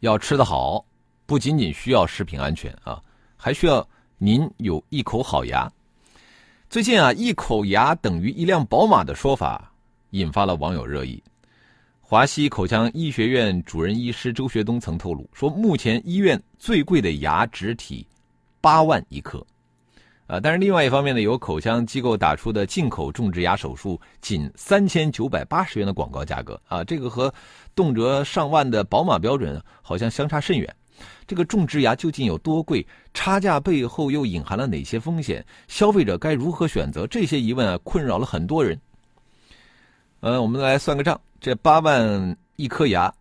[0.00, 0.84] 要吃得好，
[1.24, 3.02] 不仅仅需要食品安全啊，
[3.36, 3.86] 还需要
[4.18, 5.70] 您有一口好牙。
[6.68, 9.72] 最近啊，一口牙等于一辆宝马的说法
[10.10, 11.22] 引发了网友热议。
[12.00, 18.06] 华西口腔医学院主任医师周学东曾透露说，目前医院最贵的牙植体
[18.60, 19.44] 八万一颗。
[20.26, 27.32] 啊，但是另外一方面呢，有口腔机构打出的进口种植牙手术仅三千九百八十元的广告价格啊，这个和
[27.76, 30.74] 动辄上万的宝马标准好像相差甚远。
[31.28, 32.84] 这个种植牙究竟有多贵？
[33.14, 35.44] 差价背后又隐含了哪些风险？
[35.68, 37.06] 消费者该如何选择？
[37.06, 38.76] 这些疑问啊，困扰了很多人。
[40.20, 43.14] 呃，我们来算个账，这八万一颗牙，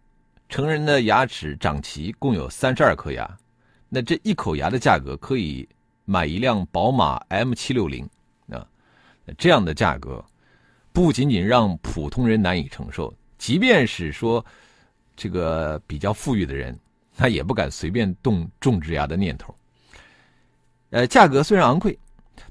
[0.50, 3.30] 成人的牙齿长齐共有三十二颗牙，
[3.90, 5.68] 那这一口牙的价格可以。
[6.06, 8.08] 买一辆宝马 M 七六零
[8.50, 8.66] 啊，
[9.38, 10.24] 这样的价格
[10.94, 14.46] 不仅仅让普通人难以承受，即便是说
[15.16, 16.80] 这个比较富裕的人，
[17.18, 19.54] 他也不敢随便动种植牙的念头。
[20.92, 21.98] 呃，价格虽然昂贵，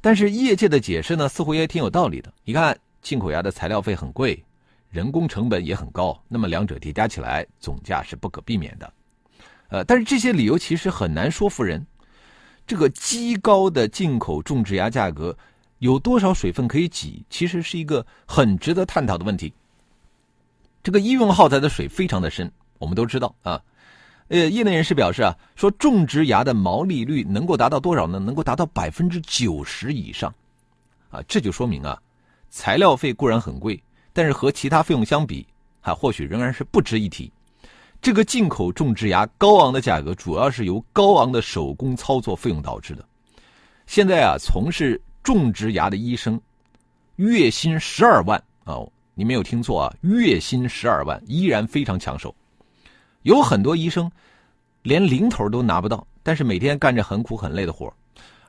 [0.00, 2.30] 但是业界的解释呢，似乎也挺有道理的。
[2.44, 4.44] 你看，进口牙的材料费很贵，
[4.90, 8.92] 人工成本也很高，那么两者叠加起来，总价是不可避免的。
[9.68, 11.86] 呃，但是这些理由其实很难说服人。
[12.66, 15.36] 这个极高的进口种植牙价格
[15.78, 17.24] 有多少水分可以挤？
[17.28, 19.52] 其实是一个很值得探讨的问题。
[20.82, 23.60] 这个医用耗材的水非常的深，我们都知道啊。
[24.28, 28.18] 呃，业内人士表示啊，说种植牙的毛利率能够达到多少呢？
[28.18, 30.34] 能够达到百分之九十以上，
[31.10, 32.00] 啊，这就说明啊，
[32.48, 33.82] 材料费固然很贵，
[34.14, 35.46] 但是和其他费用相比，
[35.82, 37.30] 啊或许仍然是不值一提。
[38.04, 43.02] 这个进口种植牙高昂的价格，主要是由高昂的手工操作费用导致的。
[43.86, 46.38] 现在啊，从事种植牙的医生，
[47.16, 48.76] 月薪十二万啊，
[49.14, 52.34] 你没有听错啊，月薪十二万依然非常抢手。
[53.22, 54.12] 有很多医生
[54.82, 57.90] 连零头都拿不到，但是每天干着很苦很累的活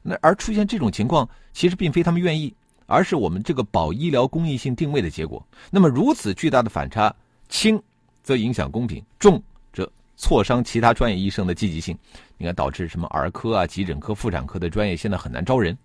[0.03, 2.53] 那而出现这种情况，其实并非他们愿意，
[2.87, 5.41] 而是我们这个保医疗公益性定位的结果。
[5.71, 7.15] 那么如此巨大的反差，
[7.47, 7.81] 轻。
[8.25, 9.41] 则影响公平，重
[9.71, 9.87] 则
[10.17, 11.95] 挫伤其他专业医生的积极性。
[12.39, 15.77] 你看，导致什么儿科啊、急诊科、妇产科的专业现在很难招人。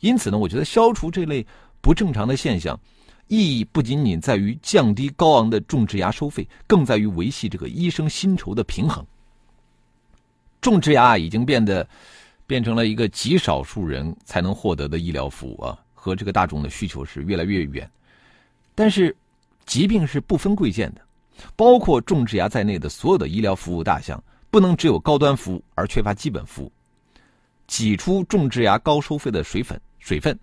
[0.00, 1.46] 因此呢，我觉得消除这类
[1.82, 2.80] 不正常的现象，
[3.26, 9.04] 意义不仅仅在于降低高昂的种植牙收费，更在于维系这个医生薪酬的平衡。
[10.62, 11.86] 种植牙已经变得
[12.46, 17.88] 变成了一个极少数人才能获得的医疗服务啊，和这个大众的需求是越来越远。
[18.74, 19.14] 但是，
[19.66, 21.02] 疾病是不分贵贱的。
[21.56, 26.72] 包括种植牙在内的所有的医疗服务大项，不能只有高端服务而缺乏基本服务。
[27.66, 30.38] 挤出种植牙高收费的水分，水分，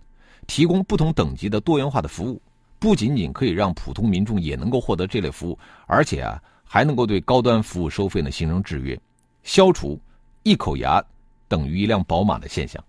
[0.46, 2.40] 提供不同等级的多元化的服务，
[2.78, 8.98] 不仅仅可以让普通民众也能够获得这类服务，而且啊，还能够对高端服务收费呢形成制约，
[9.42, 10.00] 消除
[10.44, 11.02] 一口牙
[11.48, 12.82] 等于一辆宝马的现象。